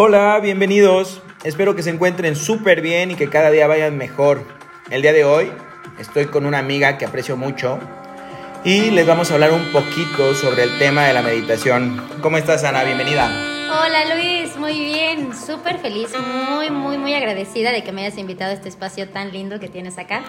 [0.00, 1.20] Hola, bienvenidos.
[1.42, 4.44] Espero que se encuentren súper bien y que cada día vayan mejor.
[4.90, 5.50] El día de hoy
[5.98, 7.80] estoy con una amiga que aprecio mucho
[8.62, 12.00] y les vamos a hablar un poquito sobre el tema de la meditación.
[12.20, 12.84] ¿Cómo estás, Ana?
[12.84, 13.47] Bienvenida.
[13.70, 16.08] Hola Luis, muy bien, súper feliz,
[16.48, 19.68] muy, muy, muy agradecida de que me hayas invitado a este espacio tan lindo que
[19.68, 20.22] tienes acá.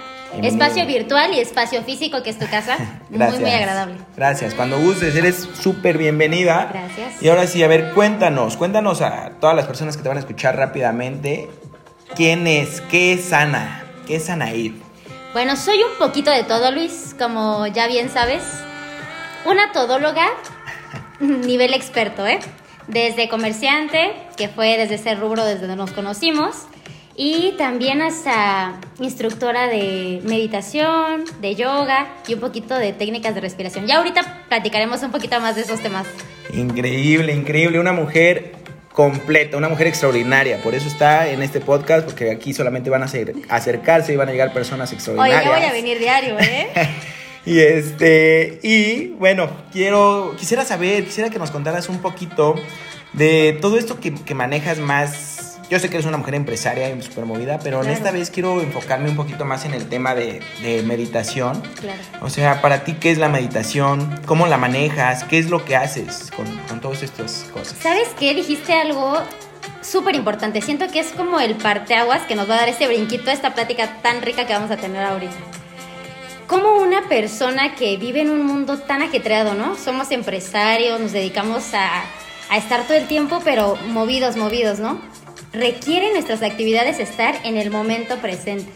[0.44, 2.78] Espacio virtual y espacio físico que es tu casa.
[3.10, 3.96] muy, muy agradable.
[4.18, 6.70] Gracias, cuando gustes, eres súper bienvenida.
[6.74, 7.24] Gracias.
[7.24, 10.22] Y ahora sí, a ver, cuéntanos, cuéntanos a todas las personas que te van a
[10.22, 11.50] escuchar rápidamente,
[12.16, 12.82] ¿quién es?
[12.82, 13.86] ¿Qué es Ana?
[14.06, 14.74] ¿Qué es Anaid?
[15.32, 18.44] Bueno, soy un poquito de todo, Luis, como ya bien sabes.
[19.46, 20.28] Una todóloga,
[21.22, 22.40] nivel experto, ¿eh?
[22.90, 26.68] Desde comerciante, que fue desde ese rubro desde donde nos conocimos,
[27.16, 33.88] y también hasta instructora de meditación, de yoga y un poquito de técnicas de respiración.
[33.88, 36.08] Ya ahorita platicaremos un poquito más de esos temas.
[36.54, 38.54] Increíble, increíble, una mujer
[38.94, 40.62] completa, una mujer extraordinaria.
[40.62, 43.08] Por eso está en este podcast, porque aquí solamente van a
[43.50, 45.42] acercarse y van a llegar personas extraordinarias.
[45.42, 46.70] Oye, ya voy a venir diario, ¿eh?
[47.46, 52.56] Y este, y bueno, quiero, quisiera saber, quisiera que nos contaras un poquito
[53.14, 55.60] de todo esto que, manejas más.
[55.70, 58.60] Yo sé que eres una mujer empresaria y súper movida, pero en esta vez quiero
[58.60, 60.42] enfocarme un poquito más en el tema de,
[60.86, 61.62] meditación.
[61.80, 62.00] Claro.
[62.22, 64.20] O sea, para ti, ¿qué es la meditación?
[64.26, 65.24] ¿Cómo la manejas?
[65.26, 67.78] ¿Qué es lo que haces con, con todas estas cosas?
[67.80, 68.34] ¿Sabes qué?
[68.34, 69.20] Dijiste algo
[69.82, 70.62] súper importante.
[70.62, 73.54] Siento que es como el parteaguas que nos va a dar ese brinquito a esta
[73.54, 75.59] plática tan rica que vamos a tener ahorita.
[76.50, 79.78] Como una persona que vive en un mundo tan ajetreado, ¿no?
[79.78, 82.04] Somos empresarios, nos dedicamos a,
[82.58, 85.00] estar todo el tiempo, pero movidos, movidos, ¿no?
[85.54, 88.68] Requieren nuestras actividades estar en el momento presente.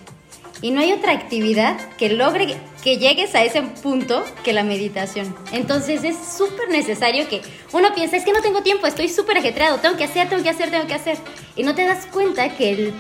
[0.62, 5.36] Y no hay otra actividad que logre que llegues a ese punto que la meditación.
[5.52, 9.80] Entonces es súper necesario que uno piense, es que no tengo tiempo, estoy súper ajetreado,
[9.80, 11.18] tengo que hacer, tengo que hacer, tengo que hacer.
[11.56, 12.94] Y no te das cuenta que el,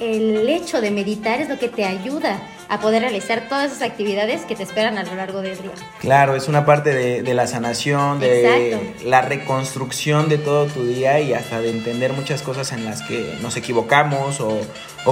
[0.00, 4.42] el hecho de meditar es lo que te ayuda a poder realizar todas esas actividades
[4.42, 5.70] que te esperan a lo largo del día.
[6.00, 11.32] Claro, es una parte de, la sanación, de la reconstrucción de todo tu día y
[11.32, 14.60] hasta de entender muchas cosas en las que nos equivocamos o,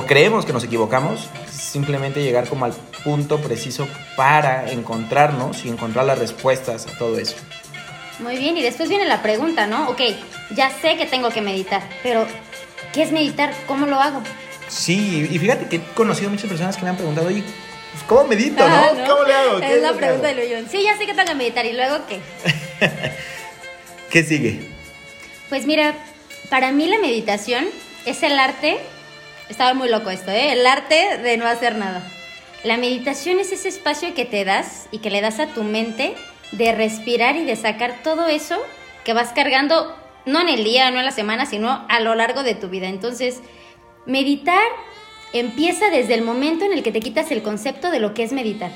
[0.07, 1.29] creemos que nos equivocamos.
[1.51, 2.73] Simplemente llegar como al
[3.05, 3.87] punto preciso
[4.17, 7.37] para encontrarnos y encontrar las respuestas a todo eso.
[8.21, 9.89] Muy bien, y después viene la pregunta, ¿no?
[9.89, 10.01] Ok,
[10.55, 12.27] ya sé que tengo que meditar, pero
[12.93, 13.53] ¿qué es meditar?
[13.67, 14.23] ¿Cómo lo hago?
[14.69, 17.43] Sí, y fíjate que he conocido muchas personas que me han preguntado, oye,
[17.93, 18.75] pues, ¿cómo medito, no?
[18.75, 19.59] Ah, ¿Cómo le hago?
[19.59, 20.67] Es la pregunta de León.
[20.71, 22.21] Sí, ya sé que tengo que meditar, ¿y luego qué?
[24.11, 24.71] ¿Qué sigue?
[25.49, 25.95] Pues mira,
[26.51, 27.67] para mí la meditación
[28.07, 28.79] es el arte,
[29.49, 30.53] estaba muy loco esto, ¿eh?
[30.53, 32.03] El arte de no hacer nada.
[32.65, 36.15] La meditación es ese espacio que te das y que le das a tu mente
[36.53, 38.57] de respirar y de sacar todo eso
[39.05, 42.43] que vas cargando, no en el día, no en la semana, sino a lo largo
[42.43, 42.89] de tu vida.
[42.89, 43.41] Entonces,
[44.07, 44.69] Meditar
[45.33, 48.33] empieza desde el momento en el que te quitas el concepto de lo que es
[48.33, 48.71] meditar.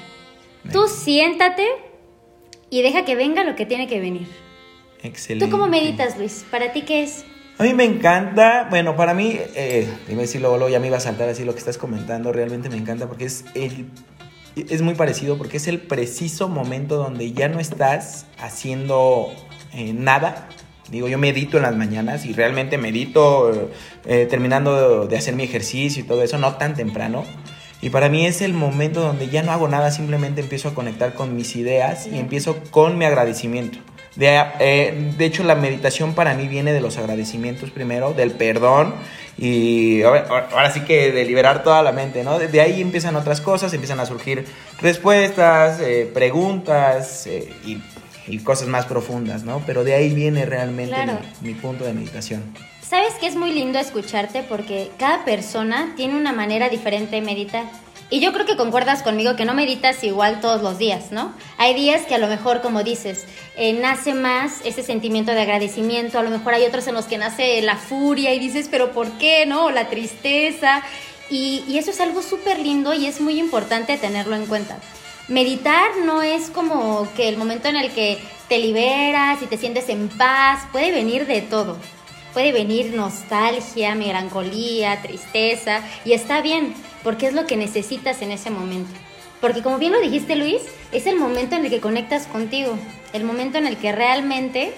[0.72, 1.66] Tú siéntate
[2.70, 4.28] y deja que venga lo que tiene que venir.
[5.02, 5.46] Excelente.
[5.46, 6.44] ¿Tú cómo meditas, Luis?
[6.50, 7.24] ¿Para ti qué es?
[7.58, 10.96] A mí me encanta, bueno, para mí, eh, dime si luego, luego ya me iba
[10.96, 13.90] a saltar así lo que estás comentando, realmente me encanta porque es el,
[14.54, 19.32] es muy parecido porque es el preciso momento donde ya no estás haciendo
[19.72, 20.48] eh, nada,
[20.90, 23.70] Digo, yo medito en las mañanas y realmente medito
[24.06, 27.24] eh, terminando de hacer mi ejercicio y todo eso, no tan temprano.
[27.80, 31.14] Y para mí es el momento donde ya no hago nada, simplemente empiezo a conectar
[31.14, 33.78] con mis ideas y empiezo con mi agradecimiento.
[34.16, 38.94] De, eh, de, hecho, la meditación para mí viene de los agradecimientos primero, del perdón
[39.36, 42.40] y ahora, sí que de liberar toda la mente, ¿no?
[42.40, 44.44] De, ahí empiezan otras cosas, empiezan a surgir
[44.80, 47.28] respuestas, eh, preguntas
[47.64, 47.80] y
[48.28, 49.62] y cosas más profundas, ¿no?
[49.66, 50.96] Pero de ahí viene realmente
[51.40, 52.42] mi, punto de meditación.
[52.82, 57.64] Sabes que es muy lindo escucharte porque cada persona tiene una manera diferente de meditar.
[58.10, 61.34] Y yo creo que concuerdas conmigo que no meditas igual todos los días, ¿no?
[61.58, 66.18] Hay días que a lo mejor, como dices, eh, nace más ese sentimiento de agradecimiento,
[66.18, 69.10] a lo mejor hay otros en los que nace la furia y dices, pero ¿por
[69.18, 69.66] qué, no?
[69.66, 70.82] O la tristeza.
[71.28, 74.78] Y, y eso es algo súper lindo y es muy importante tenerlo en cuenta
[75.28, 79.88] meditar no es como que el momento en el que te liberas y te sientes
[79.88, 81.76] en paz, puede venir de todo.
[82.32, 88.50] Puede venir nostalgia, melancolía, tristeza, y está bien, porque es lo que necesitas en ese
[88.50, 88.90] momento.
[89.40, 92.78] Porque como bien lo dijiste Luis, es el momento en el que conectas contigo,
[93.12, 94.72] el momento en el que realmente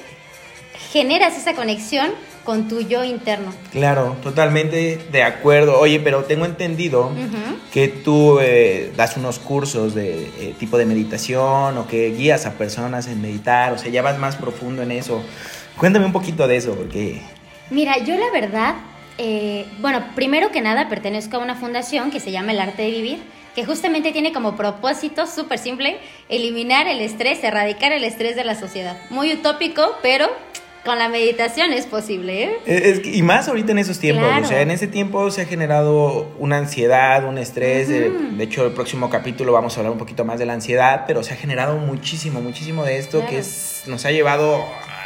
[0.93, 2.11] generas esa conexión
[2.45, 3.53] con tu yo interno.
[3.73, 5.79] Claro, totalmente de acuerdo.
[5.79, 7.11] Oye, pero tengo entendido
[7.73, 12.53] que tú eh, das unos cursos de eh, tipo de meditación o que guías a
[12.55, 15.23] personas en meditar, o sea, ya vas más profundo en eso.
[15.77, 17.23] Cuéntame un poquito de eso, porque
[17.71, 18.75] Mira, yo la verdad,
[19.17, 22.91] eh, bueno, primero que nada pertenezco a una fundación que se llama El Arte de
[22.91, 23.23] Vivir,
[23.55, 25.99] que justamente tiene como propósito súper simple
[26.29, 28.97] eliminar el estrés, erradicar el estrés de la sociedad.
[29.09, 30.29] Muy utópico, pero
[30.85, 32.59] con la meditación es posible, ¿eh?
[32.65, 36.35] Es, y más ahorita en esos tiempos, o sea, en ese tiempo se ha generado
[36.39, 40.39] una ansiedad, un estrés, de, hecho el próximo capítulo vamos a hablar un poquito más
[40.39, 43.43] de la ansiedad, pero se ha generado muchísimo, muchísimo de esto que
[43.87, 44.65] nos ha llevado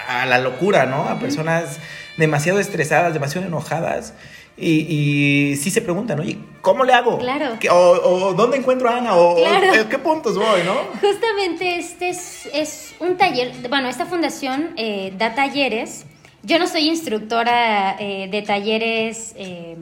[0.08, 1.08] a la locura, ¿no?
[1.08, 1.78] A personas
[2.16, 4.14] demasiado estresadas, demasiado enojadas.
[4.56, 7.18] Y, y sí se preguntan, oye, ¿cómo le hago?
[7.18, 7.58] Claro.
[7.70, 9.16] O, dónde encuentro a Ana?
[9.16, 9.36] O,
[9.90, 10.74] qué puntos voy, no?
[11.00, 16.06] Justamente este es, un taller, bueno, esta fundación eh, da talleres.
[16.42, 19.76] Yo no soy instructora eh, de talleres eh,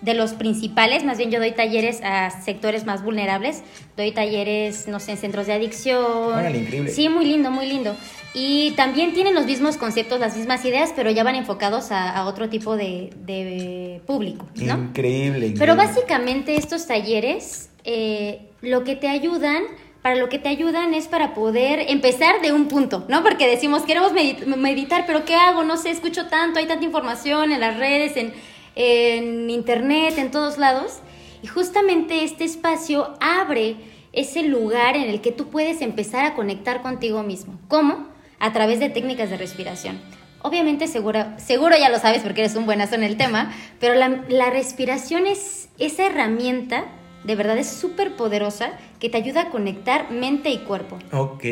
[0.00, 3.62] de los principales, más bien yo doy talleres a sectores más vulnerables.
[3.96, 6.54] Doy talleres, no sé, en centros de adicción.
[6.54, 6.90] increíble.
[6.90, 7.94] Sí, muy lindo, muy lindo.
[8.36, 12.48] Y también tienen los mismos conceptos, las mismas ideas, pero ya van enfocados a, otro
[12.48, 14.74] tipo de, público, ¿no?
[14.74, 19.62] Increíble, Pero básicamente estos talleres eh, lo que te ayudan,
[20.02, 23.22] para lo que te ayudan es para poder empezar de un punto, ¿no?
[23.22, 25.62] Porque decimos, queremos meditar, pero ¿qué hago?
[25.62, 28.32] No sé, escucho tanto, hay tanta información en las redes, en,
[28.74, 30.98] en internet, en todos lados.
[31.42, 33.76] Y justamente este espacio abre
[34.12, 37.58] ese lugar en el que tú puedes empezar a conectar contigo mismo.
[37.68, 38.13] ¿Cómo?
[38.44, 39.98] A través de técnicas de respiración.
[40.42, 43.50] Obviamente seguro, seguro ya lo sabes porque eres un buenazo en el tema,
[43.80, 46.84] pero la, respiración es esa herramienta
[47.24, 50.98] de verdad es súper poderosa que te ayuda a conectar mente y cuerpo.
[51.10, 51.42] Ok.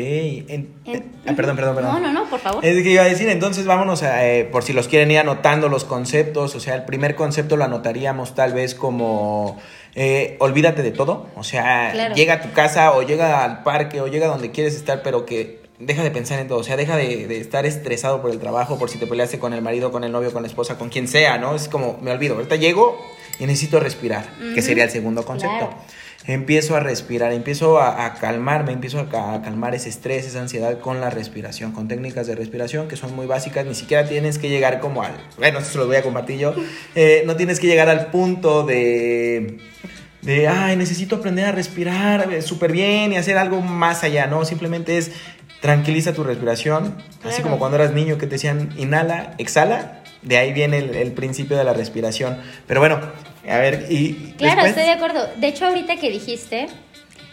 [1.25, 1.93] Ah, perdón, perdón, perdón.
[1.93, 2.63] No, no, no, por favor.
[2.63, 5.69] Es que iba a decir, entonces vámonos a, eh, por si los quieren ir anotando
[5.69, 9.57] los conceptos, o sea, el primer concepto lo anotaríamos tal vez como
[9.95, 14.05] eh, olvídate de todo, o sea, llega a tu casa o llega al parque o
[14.05, 17.37] llega donde quieres estar, pero que deja de pensar en todo, o sea, deja de,
[17.37, 20.31] estar estresado por el trabajo, por si te peleaste con el marido, con el novio,
[20.31, 21.55] con la esposa, con quien sea, ¿no?
[21.55, 22.97] Es como, me olvido, ahorita llego
[23.39, 25.69] y necesito respirar, que sería el segundo concepto.
[26.25, 31.09] Empiezo a respirar, empiezo a, calmarme, empiezo a, calmar ese estrés, esa ansiedad con la
[31.09, 35.03] respiración, con técnicas de respiración que son muy básicas, ni siquiera tienes que llegar como
[35.03, 36.55] al, bueno, eso lo voy a compartir yo,
[36.95, 39.59] eh, no tienes que llegar al punto de
[40.23, 44.45] de, ay, necesito aprender a respirar eh, súper bien y hacer algo más allá, ¿no?
[44.45, 45.11] Simplemente es
[45.63, 46.93] tranquiliza tu respiración,
[47.23, 51.55] así como cuando eras niño que te decían inhala, exhala, de ahí viene el, principio
[51.55, 52.37] de la respiración.
[52.67, 52.99] Pero bueno,
[53.49, 54.33] a ver, y...
[54.37, 55.25] Claro, estoy de acuerdo.
[55.37, 56.67] De hecho, ahorita que dijiste,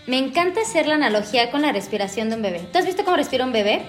[0.07, 2.61] me encanta hacer la analogía con la respiración de un bebé.
[2.73, 3.83] ¿Tú has visto cómo respira un bebé?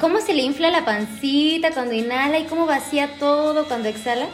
[0.00, 4.26] ¿Cómo se le infla la pancita cuando inhala y cómo vacía todo cuando exhala?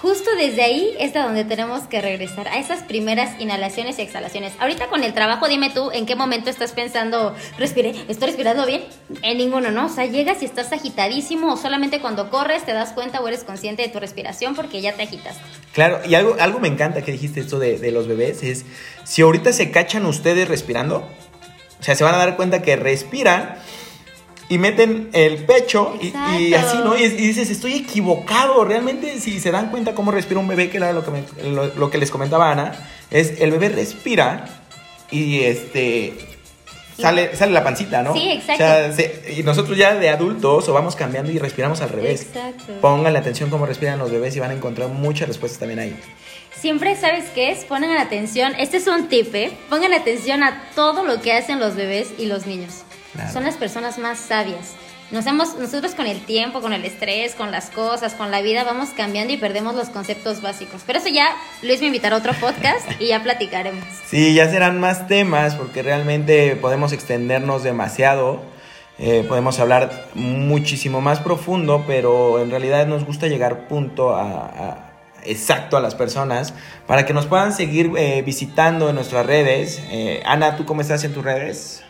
[0.00, 4.54] Justo desde ahí es de donde tenemos que regresar, a esas primeras inhalaciones y exhalaciones.
[4.58, 8.82] Ahorita con el trabajo, dime tú, ¿en qué momento estás pensando, respiré, estoy respirando bien?
[9.20, 9.86] En ninguno, ¿no?
[9.86, 13.44] O sea, llegas y estás agitadísimo o solamente cuando corres te das cuenta o eres
[13.44, 15.36] consciente de tu respiración porque ya te agitas.
[15.74, 18.64] Claro, y algo, algo me encanta que dijiste esto de, de los bebés, es
[19.04, 21.06] si ahorita se cachan ustedes respirando,
[21.78, 23.56] o sea, se van a dar cuenta que respiran
[24.50, 26.12] y meten el pecho y,
[26.54, 26.98] así, ¿no?
[26.98, 28.64] Y, dices, estoy equivocado.
[28.64, 31.12] Realmente, si se dan cuenta cómo respira un bebé, que era lo que,
[31.76, 32.72] lo, que les comentaba Ana,
[33.12, 34.44] es el bebé respira
[35.08, 36.14] y este
[36.98, 38.12] sale, sale la pancita, ¿no?
[38.12, 39.00] Sí, exacto.
[39.30, 42.22] y nosotros ya de adultos o vamos cambiando y respiramos al revés.
[42.22, 42.72] Exacto.
[42.80, 45.96] Pongan la atención cómo respiran los bebés y van a encontrar muchas respuestas también ahí.
[46.58, 47.64] Siempre, ¿sabes qué es?
[47.64, 49.52] Pongan atención, este es un tip, ¿eh?
[49.68, 52.82] Pongan atención a todo lo que hacen los bebés y los niños.
[53.32, 54.74] Son las personas más sabias.
[55.10, 58.62] Nos hemos, nosotros con el tiempo, con el estrés, con las cosas, con la vida,
[58.62, 60.82] vamos cambiando y perdemos los conceptos básicos.
[60.86, 63.84] Pero eso ya Luis me invitará a otro podcast y ya platicaremos.
[64.10, 68.40] Sí, ya serán más temas porque realmente podemos extendernos demasiado.
[68.98, 74.92] Eh, podemos hablar muchísimo más profundo, pero en realidad nos gusta llegar punto a,
[75.24, 76.54] exacto a las personas
[76.88, 79.80] para que nos puedan seguir eh, visitando en nuestras redes.
[79.90, 81.84] Eh, Ana, ¿tú cómo estás en tus redes?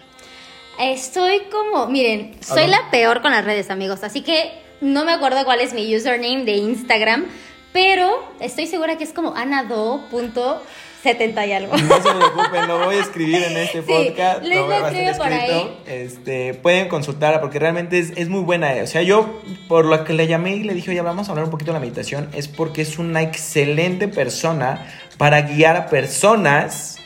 [0.80, 5.44] Estoy como, miren, soy la peor con las redes, amigos, así que no me acuerdo
[5.44, 7.26] cuál es mi username de Instagram,
[7.70, 11.76] pero estoy segura que es como anado.70 y algo.
[11.76, 14.42] No se preocupen, lo voy a escribir en este podcast.
[14.42, 15.76] lo voy a escribir por ahí.
[15.86, 18.72] Este, pueden consultarla porque realmente es, es, muy buena.
[18.82, 21.44] O sea, yo por lo que le llamé y le dije, oye, vamos a hablar
[21.44, 24.86] un poquito de la meditación, es porque es una excelente persona
[25.18, 26.96] para guiar a personas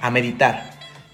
[0.00, 0.67] a meditar.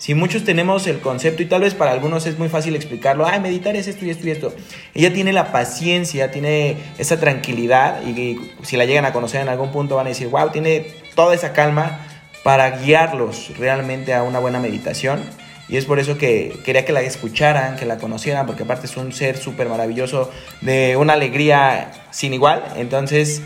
[0.04, 3.38] Si muchos tenemos el concepto y tal vez para algunos es muy fácil explicarlo, ah,
[3.38, 4.54] meditar es esto y esto y esto.
[4.92, 9.72] Ella tiene la paciencia, tiene esa tranquilidad y, si la llegan a conocer en algún
[9.72, 12.00] punto van a decir, wow, tiene toda esa calma
[12.42, 15.22] para guiarlos realmente a una buena meditación.
[15.70, 18.98] y es por eso que quería que la escucharan, que la conocieran, porque aparte es
[18.98, 20.30] un ser súper maravilloso,
[20.60, 22.62] de una alegría sin igual.
[22.76, 23.40] Entonces,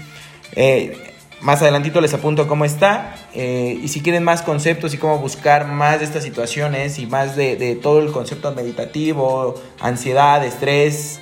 [0.57, 1.08] eh,
[1.41, 3.15] más adelantito les apunto cómo está.
[3.35, 7.37] Eh, y si quieren más conceptos y cómo buscar más de estas situaciones y más
[7.37, 11.21] de, de todo el concepto meditativo, ansiedad, estrés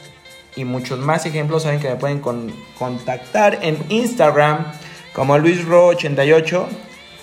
[0.56, 4.72] y muchos más ejemplos, saben que me pueden con- contactar en Instagram
[5.12, 6.64] como LuisRo88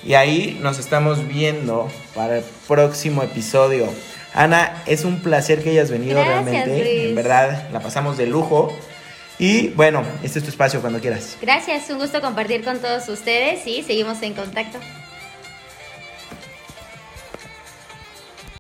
[0.06, 3.88] y ahí nos estamos viendo para el próximo episodio.
[4.36, 6.84] Ana, es un placer que hayas venido Gracias, realmente.
[6.84, 7.10] Luis.
[7.10, 8.76] En verdad, la pasamos de lujo.
[9.40, 11.38] Y bueno, este es tu espacio cuando quieras.
[11.42, 14.80] Gracias, un gusto compartir con todos ustedes y seguimos en contacto.